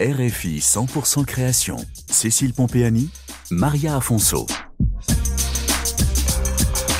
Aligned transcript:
RFI 0.00 0.58
100% 0.60 1.24
création. 1.24 1.76
Cécile 2.08 2.52
Pompéani, 2.52 3.10
Maria 3.50 3.96
Afonso. 3.96 4.46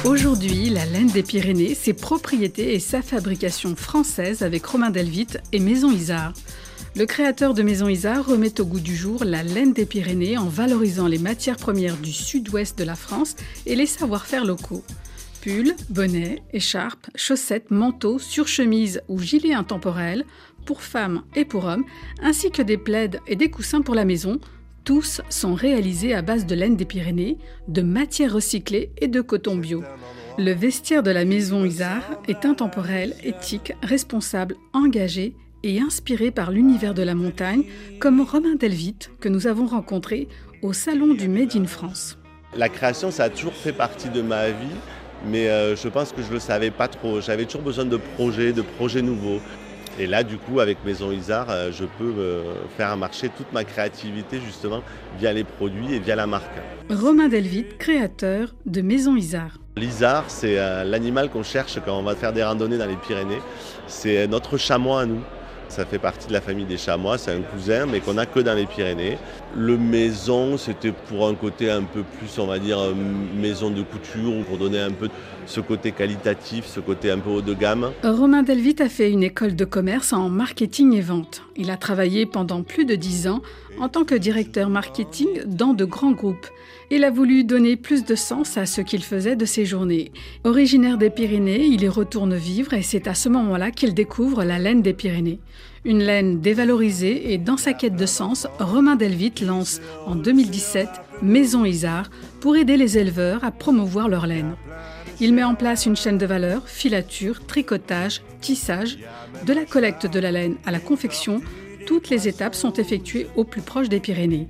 Aujourd'hui, 0.05 0.69
la 0.71 0.85
laine 0.85 1.07
des 1.07 1.23
Pyrénées, 1.23 1.77
ses 1.77 1.93
propriétés 1.93 2.75
et 2.75 2.81
sa 2.81 3.01
fabrication 3.01 3.77
française 3.77 4.43
avec 4.43 4.67
Romain 4.67 4.91
Delvite 4.91 5.39
et 5.53 5.61
Maison 5.61 5.93
Isard. 5.93 6.33
Le 6.97 7.07
créateur 7.07 7.55
de 7.55 7.63
Maison 7.63 7.87
Isard 7.87 8.27
remet 8.27 8.61
au 8.61 8.65
goût 8.65 8.81
du 8.81 8.97
jour 8.97 9.23
la 9.25 9.45
laine 9.45 9.73
des 9.73 9.87
Pyrénées 9.87 10.37
en 10.37 10.49
valorisant 10.49 11.07
les 11.07 11.19
matières 11.19 11.57
premières 11.57 11.99
du 11.99 12.13
sud-ouest 12.13 12.77
de 12.77 12.83
la 12.83 12.97
France 12.97 13.37
et 13.67 13.77
les 13.77 13.87
savoir-faire 13.87 14.45
locaux. 14.45 14.83
Pulls, 15.41 15.75
bonnets, 15.89 16.43
écharpes, 16.53 17.07
chaussettes, 17.15 17.71
manteaux, 17.71 18.19
surchemises 18.19 19.03
ou 19.09 19.21
gilets 19.21 19.55
intemporels, 19.55 20.25
pour 20.65 20.83
femmes 20.83 21.23
et 21.35 21.45
pour 21.45 21.65
hommes, 21.65 21.85
ainsi 22.21 22.51
que 22.51 22.63
des 22.63 22.77
plaids 22.77 23.21
et 23.27 23.37
des 23.37 23.51
coussins 23.51 23.81
pour 23.81 23.95
la 23.95 24.05
maison, 24.05 24.39
tous 24.85 25.21
sont 25.29 25.55
réalisés 25.55 26.15
à 26.15 26.23
base 26.23 26.47
de 26.47 26.55
laine 26.55 26.77
des 26.77 26.85
Pyrénées, 26.85 27.39
de 27.69 27.83
matières 27.83 28.33
recyclées 28.33 28.91
et 28.99 29.09
de 29.09 29.21
coton 29.21 29.57
bio. 29.57 29.83
Le 30.39 30.53
vestiaire 30.53 31.03
de 31.03 31.11
la 31.11 31.25
maison 31.25 31.65
Isard 31.65 32.21
est 32.27 32.45
intemporel, 32.45 33.15
éthique, 33.23 33.73
responsable, 33.83 34.57
engagé 34.73 35.35
et 35.63 35.81
inspiré 35.81 36.31
par 36.31 36.51
l'univers 36.51 36.95
de 36.95 37.03
la 37.03 37.15
montagne, 37.15 37.65
comme 37.99 38.21
Romain 38.21 38.55
Delvite, 38.55 39.11
que 39.21 39.29
nous 39.29 39.47
avons 39.47 39.67
rencontré 39.67 40.29
au 40.63 40.73
Salon 40.73 41.15
du 41.15 41.29
Made 41.29 41.57
in 41.57 41.67
France. 41.67 42.19
La 42.57 42.69
création, 42.69 43.11
ça 43.11 43.25
a 43.25 43.31
toujours 43.31 43.55
fait 43.55 43.73
partie 43.73 44.09
de 44.09 44.23
ma 44.23 44.51
vie, 44.51 44.77
mais 45.25 45.49
euh, 45.49 45.77
je 45.77 45.89
pense 45.89 46.13
que 46.13 46.23
je 46.23 46.29
ne 46.29 46.35
le 46.35 46.41
savais 46.41 46.71
pas 46.71 46.89
trop. 46.89 47.21
J'avais 47.21 47.45
toujours 47.45 47.63
besoin 47.63 47.85
de 47.85 47.97
projets, 47.97 48.53
de 48.53 48.63
projets 48.63 49.03
nouveaux. 49.03 49.41
Et 49.99 50.07
là, 50.07 50.23
du 50.23 50.37
coup, 50.37 50.61
avec 50.61 50.79
Maison 50.85 51.11
Isard, 51.11 51.47
euh, 51.51 51.73
je 51.73 51.85
peux 51.85 52.15
euh, 52.19 52.55
faire 52.77 52.97
marcher 52.97 53.29
toute 53.31 53.53
ma 53.53 53.65
créativité 53.65 54.39
justement 54.45 54.83
via 55.19 55.33
les 55.33 55.43
produits 55.43 55.95
et 55.95 55.99
via 55.99 56.15
la 56.15 56.27
marque. 56.27 56.55
Romain 56.89 57.29
Delvite, 57.29 57.79
créateur 57.79 58.55
de 58.65 58.81
Maison 58.81 59.17
Isard. 59.17 59.59
L'isard, 59.77 60.25
c'est 60.29 60.57
l'animal 60.85 61.31
qu'on 61.31 61.45
cherche 61.45 61.79
quand 61.85 61.97
on 61.97 62.03
va 62.03 62.17
faire 62.17 62.33
des 62.33 62.43
randonnées 62.43 62.79
dans 62.79 62.87
les 62.87 62.97
Pyrénées. 62.97 63.39
C'est 63.87 64.27
notre 64.27 64.57
chamois 64.57 65.03
à 65.03 65.07
nous. 65.07 65.21
Ça 65.69 65.85
fait 65.85 65.99
partie 65.99 66.29
de 66.29 66.33
la 66.33 66.41
famille 66.41 66.65
des 66.65 66.77
chamois, 66.77 67.19
c'est 67.19 67.33
un 67.33 67.43
cousin, 67.43 67.87
mais 67.87 68.01
qu'on 68.01 68.15
n'a 68.15 68.27
que 68.27 68.41
dans 68.41 68.55
les 68.55 68.67
Pyrénées. 68.67 69.19
Le 69.57 69.77
maison, 69.77 70.57
c'était 70.57 70.93
pour 70.93 71.29
un 71.29 71.35
côté 71.35 71.71
un 71.71 71.83
peu 71.83 72.03
plus, 72.03 72.39
on 72.39 72.47
va 72.47 72.59
dire, 72.59 72.79
maison 73.37 73.71
de 73.71 73.83
couture, 73.83 74.45
pour 74.45 74.59
donner 74.59 74.81
un 74.81 74.91
peu 74.91 75.09
ce 75.47 75.61
côté 75.61 75.93
qualitatif, 75.93 76.67
ce 76.67 76.81
côté 76.81 77.11
un 77.11 77.19
peu 77.19 77.31
haut 77.31 77.43
de 77.43 77.55
gamme. 77.55 77.91
Romain 78.03 78.43
Delvite 78.43 78.81
a 78.81 78.89
fait 78.89 79.11
une 79.11 79.23
école 79.23 79.57
de 79.57 79.65
commerce 79.65 80.13
en 80.13 80.29
marketing 80.29 80.95
et 80.95 81.01
vente. 81.01 81.43
Il 81.57 81.71
a 81.71 81.77
travaillé 81.77 82.27
pendant 82.27 82.63
plus 82.63 82.85
de 82.85 82.95
dix 82.95 83.29
ans 83.29 83.43
en 83.81 83.89
tant 83.89 84.05
que 84.05 84.15
directeur 84.15 84.71
marketing 84.71 85.29
dans 85.47 85.75
de 85.75 85.85
grands 85.85 86.13
groupes. 86.13 86.47
Il 86.91 87.05
a 87.05 87.11
voulu 87.11 87.45
donner 87.45 87.77
plus 87.77 88.05
de 88.05 88.15
sens 88.15 88.57
à 88.57 88.65
ce 88.65 88.81
qu'il 88.81 89.03
faisait 89.05 89.37
de 89.37 89.45
ses 89.45 89.67
journées. 89.67 90.11
Originaire 90.45 90.97
des 90.97 91.11
Pyrénées, 91.11 91.65
il 91.65 91.83
y 91.83 91.89
retourne 91.89 92.35
vivre 92.35 92.73
et 92.73 92.83
c'est 92.83 93.07
à 93.07 93.15
ce 93.15 93.29
moment-là 93.29 93.71
qu'il 93.71 93.93
découvre 93.93 94.43
la 94.43 94.59
laine 94.59 94.81
des 94.81 94.95
Pyrénées. 94.95 95.39
Une 95.85 96.01
laine 96.01 96.41
dévalorisée 96.41 97.33
et 97.33 97.39
dans 97.39 97.57
sa 97.57 97.73
quête 97.73 97.97
de 97.97 98.07
sens, 98.07 98.47
Romain 98.59 98.97
Delvite 98.97 99.41
lance 99.41 99.81
en 100.07 100.17
2017 100.17 100.89
Maison 101.23 101.65
Isard 101.65 102.11
pour 102.41 102.57
aider 102.57 102.77
les 102.77 102.99
éleveurs 102.99 103.45
à 103.45 103.51
promouvoir 103.51 104.09
leur 104.09 104.27
laine. 104.27 104.55
Il 105.21 105.35
met 105.35 105.45
en 105.45 105.55
place 105.55 105.87
une 105.87 105.97
chaîne 105.97 106.19
de 106.19 106.27
valeur, 106.27 106.69
filature, 106.69 107.45
tricotage, 107.47 108.23
tissage, 108.41 108.99
de 109.47 109.53
la 109.53 109.65
collecte 109.65 110.07
de 110.07 110.21
la 110.21 110.31
laine 110.31 110.57
à 110.65 110.71
la 110.71 110.79
confection, 110.79 111.41
toutes 111.87 112.11
les 112.11 112.29
étapes 112.29 112.55
sont 112.55 112.75
effectuées 112.75 113.27
au 113.35 113.45
plus 113.45 113.63
proche 113.63 113.89
des 113.89 113.99
Pyrénées. 113.99 114.47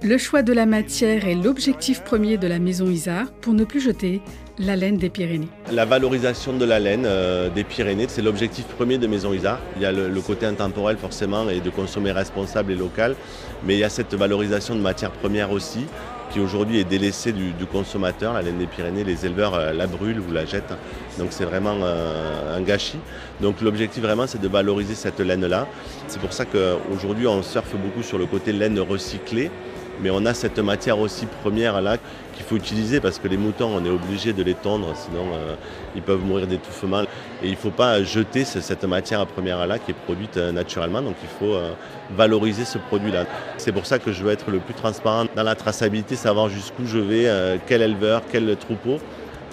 Le 0.00 0.16
choix 0.16 0.42
de 0.42 0.52
la 0.52 0.64
matière 0.64 1.26
est 1.26 1.34
l'objectif 1.34 2.04
premier 2.04 2.36
de 2.38 2.46
la 2.46 2.60
maison 2.60 2.88
Isard 2.88 3.32
pour 3.40 3.52
ne 3.52 3.64
plus 3.64 3.80
jeter 3.80 4.20
la 4.56 4.76
laine 4.76 4.96
des 4.96 5.10
Pyrénées. 5.10 5.48
La 5.72 5.86
valorisation 5.86 6.52
de 6.56 6.64
la 6.64 6.78
laine 6.78 7.02
euh, 7.04 7.50
des 7.50 7.64
Pyrénées, 7.64 8.06
c'est 8.06 8.22
l'objectif 8.22 8.64
premier 8.66 8.98
de 8.98 9.08
Maison 9.08 9.32
Isard. 9.32 9.58
Il 9.74 9.82
y 9.82 9.86
a 9.86 9.90
le, 9.90 10.20
côté 10.20 10.46
intemporel 10.46 10.98
forcément 10.98 11.50
et 11.50 11.58
de 11.58 11.68
consommer 11.68 12.12
responsable 12.12 12.70
et 12.70 12.76
local, 12.76 13.16
mais 13.64 13.74
il 13.74 13.80
y 13.80 13.84
a 13.84 13.88
cette 13.88 14.14
valorisation 14.14 14.76
de 14.76 14.80
matières 14.80 15.10
premières 15.10 15.50
aussi 15.50 15.86
qui 16.30 16.38
aujourd'hui 16.38 16.78
est 16.78 16.84
délaissée 16.84 17.32
du, 17.32 17.66
consommateur. 17.66 18.34
La 18.34 18.42
laine 18.42 18.58
des 18.58 18.68
Pyrénées, 18.68 19.02
les 19.02 19.26
éleveurs 19.26 19.54
euh, 19.54 19.72
la 19.72 19.88
brûlent 19.88 20.20
ou 20.20 20.32
la 20.32 20.44
jettent. 20.44 20.74
Donc 21.18 21.28
c'est 21.30 21.44
vraiment 21.44 21.76
euh, 21.82 22.56
un 22.56 22.60
gâchis. 22.60 23.00
Donc 23.40 23.60
l'objectif 23.60 24.04
vraiment 24.04 24.28
c'est 24.28 24.40
de 24.40 24.48
valoriser 24.48 24.94
cette 24.94 25.18
laine-là. 25.18 25.66
C'est 26.06 26.20
pour 26.20 26.32
ça 26.32 26.44
qu'aujourd'hui 26.44 27.26
on 27.26 27.42
surfe 27.42 27.74
beaucoup 27.74 28.04
sur 28.04 28.18
le 28.18 28.26
côté 28.26 28.52
laine 28.52 28.78
recyclée 28.78 29.50
mais 30.00 30.10
on 30.10 30.24
a 30.26 30.34
cette 30.34 30.58
matière 30.58 30.98
aussi 30.98 31.26
première 31.42 31.80
là 31.80 31.96
qu'il 32.34 32.44
faut 32.44 32.56
utiliser 32.56 33.00
parce 33.00 33.18
que 33.18 33.26
les 33.28 33.36
moutons, 33.36 33.70
on 33.74 33.84
est 33.84 33.90
obligé 33.90 34.32
de 34.32 34.42
les 34.42 34.54
tondre, 34.54 34.92
sinon 34.94 35.24
euh, 35.32 35.54
ils 35.96 36.02
peuvent 36.02 36.24
mourir 36.24 36.46
d'étouffement. 36.46 37.02
Et 37.42 37.46
il 37.46 37.50
ne 37.52 37.56
faut 37.56 37.70
pas 37.70 38.02
jeter 38.02 38.44
cette 38.44 38.84
matière 38.84 39.26
première 39.26 39.66
là 39.66 39.78
qui 39.78 39.90
est 39.90 39.94
produite 39.94 40.36
euh, 40.36 40.52
naturellement, 40.52 41.02
donc 41.02 41.16
il 41.22 41.28
faut 41.28 41.54
euh, 41.54 41.72
valoriser 42.16 42.64
ce 42.64 42.78
produit-là. 42.78 43.26
C'est 43.56 43.72
pour 43.72 43.86
ça 43.86 43.98
que 43.98 44.12
je 44.12 44.22
veux 44.22 44.32
être 44.32 44.50
le 44.50 44.58
plus 44.60 44.74
transparent 44.74 45.26
dans 45.34 45.42
la 45.42 45.54
traçabilité, 45.54 46.14
savoir 46.16 46.48
jusqu'où 46.48 46.86
je 46.86 46.98
vais, 46.98 47.58
quel 47.66 47.82
éleveur, 47.82 48.22
quel 48.30 48.56
troupeau, 48.56 48.98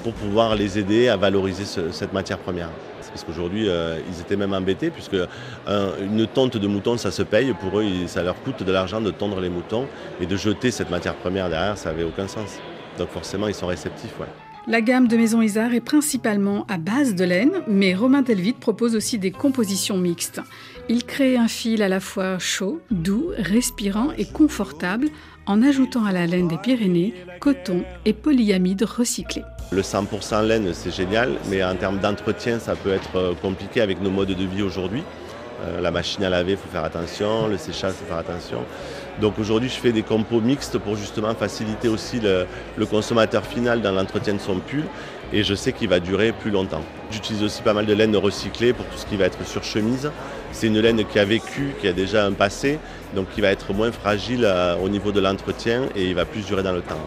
pour 0.06 0.14
pouvoir 0.14 0.54
les 0.54 0.78
aider 0.78 1.08
à 1.08 1.18
valoriser 1.18 1.66
cette 1.92 2.14
matière 2.14 2.38
première 2.38 2.70
parce 3.10 3.24
qu'aujourd'hui, 3.24 3.70
euh, 3.70 3.98
ils 4.10 4.20
étaient 4.20 4.36
même 4.36 4.54
embêtés, 4.54 4.90
puisque 4.90 5.16
une 6.02 6.28
tonte 6.28 6.58
de 6.58 6.68
moutons, 6.68 6.98
ça 6.98 7.12
se 7.12 7.24
paye. 7.24 7.54
Pour 7.54 7.80
eux, 7.80 7.86
ça 8.08 8.22
leur 8.24 8.36
coûte 8.44 8.62
de 8.62 8.72
l'argent 8.74 9.00
de 9.00 9.10
tondre 9.10 9.40
les 9.40 9.48
moutons 9.48 9.88
et 10.20 10.26
de 10.26 10.36
jeter 10.36 10.70
cette 10.70 10.90
matière 10.90 11.16
première 11.16 11.50
derrière, 11.50 11.78
ça 11.78 11.92
n'avait 11.92 12.04
aucun 12.04 12.28
sens. 12.28 12.60
Donc 12.98 13.10
forcément, 13.12 13.48
ils 13.48 13.54
sont 13.54 13.68
réceptifs. 13.68 14.16
La 14.68 14.81
gamme 14.81 15.08
de 15.08 15.16
Maison 15.16 15.44
Isard 15.44 15.76
est 15.76 15.80
principalement 15.80 16.66
à 16.68 16.80
base 16.80 17.14
de 17.14 17.24
laine, 17.24 17.52
mais 17.68 17.94
Romain 17.94 18.24
Delvite 18.24 18.59
propose 18.59 18.96
aussi 18.96 19.20
des 19.20 19.30
compositions 19.30 19.96
mixtes. 19.96 20.42
Il 20.90 21.06
crée 21.06 21.38
un 21.38 21.48
fil 21.48 21.84
à 21.84 21.88
la 21.88 22.00
fois 22.00 22.40
chaud, 22.40 22.81
doux, 22.90 23.30
respirant 23.38 24.12
et 24.18 24.25
confortable 24.25 25.09
en 25.46 25.62
ajoutant 25.62 26.04
à 26.06 26.12
la 26.12 26.25
laine 26.25 26.48
des 26.48 26.58
Pyrénées 26.58 27.14
coton 27.40 27.84
et 28.06 28.14
polyamide 28.14 28.81
recyclé. 28.81 29.44
Le 29.72 29.84
100% 29.84 30.48
laine, 30.48 30.74
c'est 30.74 30.94
génial, 30.94 31.34
mais 31.52 31.64
en 31.64 31.75
termes 31.75 32.00
d'entretien, 32.00 32.58
ça 32.58 32.75
peut 32.75 32.92
être 32.92 33.18
euh, 33.18 33.34
compliqué 33.40 33.81
avec 33.81 34.02
nos 34.02 34.09
modes 34.09 34.30
de 34.30 34.46
vie 34.46 34.64
aujourd'hui. 34.64 35.04
Euh, 35.64 35.80
la 35.80 35.92
machine 35.92 36.24
à 36.24 36.30
laver, 36.30 36.54
il 36.54 36.58
faut 36.58 36.70
faire 36.70 36.84
attention, 36.84 37.48
le 37.48 37.58
séchage, 37.58 37.94
il 37.94 38.04
faut 38.04 38.06
faire 38.06 38.18
attention. 38.18 38.60
Donc 39.22 39.40
aujourd'hui, 39.40 39.70
je 39.70 39.76
fais 39.76 39.94
des 39.94 40.04
compos 40.04 40.42
mixtes 40.42 40.78
pour 40.78 40.98
justement 40.98 41.34
faciliter 41.34 41.88
aussi 41.88 42.20
le, 42.20 42.86
consommateur 42.86 43.46
final 43.46 43.82
dans 43.82 43.94
l'entretien 43.94 44.34
de 44.34 44.40
son 44.40 44.60
pull 44.60 44.84
et 45.32 45.44
je 45.44 45.56
sais 45.56 45.72
qu'il 45.72 45.88
va 45.88 46.00
durer 46.02 46.34
plus 46.34 46.52
longtemps. 46.52 46.84
J'utilise 47.10 47.42
aussi 47.42 47.62
pas 47.62 47.74
mal 47.74 47.86
de 47.86 47.94
laine 47.94 48.16
recyclée 48.18 48.74
pour 48.74 48.86
tout 48.86 48.98
ce 48.98 49.06
qui 49.06 49.16
va 49.16 49.26
être 49.26 49.46
sur 49.48 49.64
chemise. 49.64 50.12
C'est 50.52 50.68
une 50.68 50.80
laine 50.80 51.04
qui 51.06 51.20
a 51.20 51.26
vécu, 51.26 51.74
qui 51.80 51.88
a 51.88 51.94
déjà 51.94 52.26
un 52.26 52.34
passé, 52.34 52.80
donc 53.16 53.30
qui 53.30 53.40
va 53.40 53.50
être 53.50 53.74
moins 53.74 53.92
fragile 53.92 54.44
euh, 54.44 54.76
au 54.76 54.90
niveau 54.90 55.14
de 55.14 55.22
l'entretien 55.22 55.84
et 55.96 56.06
il 56.06 56.16
va 56.16 56.26
plus 56.26 56.46
durer 56.46 56.64
dans 56.64 56.74
le 56.74 56.82
temps. 56.82 57.00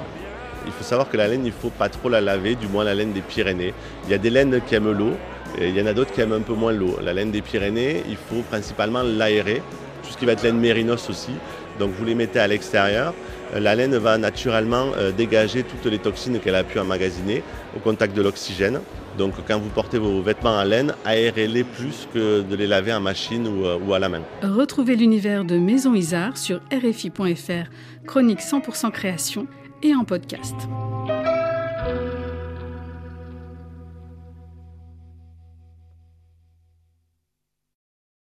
Il 0.67 0.73
faut 0.73 0.85
savoir 0.85 1.09
que 1.09 1.17
la 1.17 1.29
laine, 1.29 1.45
il 1.45 1.49
ne 1.49 1.59
faut 1.59 1.71
pas 1.71 1.89
trop 1.89 2.09
la 2.09 2.21
laver, 2.21 2.55
du 2.55 2.69
moins 2.69 2.85
la 2.85 2.95
laine 2.95 3.13
des 3.13 3.23
Pyrénées. 3.23 3.73
Il 4.05 4.11
y 4.11 4.15
a 4.15 4.19
des 4.19 4.29
laines 4.29 4.61
qui 4.67 4.75
aiment 4.75 4.93
l'eau, 4.93 5.13
il 5.61 5.77
y 5.77 5.83
en 5.83 5.87
a 5.87 5.93
d'autres 5.93 6.13
qui 6.13 6.21
aiment 6.21 6.33
un 6.33 6.41
peu 6.41 6.55
moins 6.55 6.73
l'eau. 6.73 6.99
La 7.03 7.13
laine 7.13 7.31
des 7.31 7.43
Pyrénées, 7.43 8.03
il 8.09 8.17
faut 8.17 8.43
principalement 8.49 9.03
l'aérer, 9.03 9.63
tout 10.03 10.11
ce 10.11 10.17
qui 10.17 10.27
va 10.27 10.33
être 10.33 10.43
laine 10.43 10.59
mérinos 10.59 11.09
aussi. 11.11 11.33
Donc 11.79 11.93
vous 11.93 12.05
les 12.05 12.15
mettez 12.15 12.41
à 12.41 12.47
l'extérieur. 12.47 13.15
Euh, 13.55 13.61
la 13.61 13.75
laine 13.75 13.97
va 13.97 14.19
naturellement 14.19 14.87
euh, 14.97 15.13
dégager 15.13 15.63
toutes 15.63 15.91
les 15.91 15.99
toxines 15.99 16.39
qu'elle 16.41 16.55
a 16.55 16.65
pu 16.65 16.79
emmagasiner 16.79 17.43
au 17.77 17.81
contact 17.81 18.17
de 18.17 18.23
l'oxygène. 18.23 18.81
Donc 19.17 19.35
quand 19.47 19.59
vous 19.59 19.71
portez 19.71 19.99
vos 19.99 20.23
vêtements 20.23 20.57
en 20.57 20.65
laine, 20.65 20.95
aérez-les 21.05 21.65
plus 21.65 22.09
que 22.13 22.43
de 22.43 22.57
les 22.57 22.67
laver 22.67 22.93
en 22.93 23.01
machine 23.01 23.47
ou, 23.49 23.65
euh, 23.65 23.93
à 23.93 23.99
la 23.99 24.09
main. 24.09 24.23
Retrouvez 24.43 24.97
l'univers 24.97 25.45
de 25.45 25.59
Maison 25.59 25.95
Isard 25.95 26.37
sur 26.37 26.61
rfi.fr, 26.73 27.71
chronique 28.07 28.41
100% 28.41 28.91
création 28.91 29.47
et 29.83 29.95
en 29.95 30.05
podcast. 30.05 30.55